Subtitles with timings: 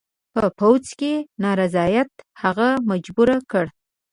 [0.33, 1.13] په پوځ کې
[1.43, 2.11] نارضاییت
[2.41, 3.65] هغه مجبور کړ.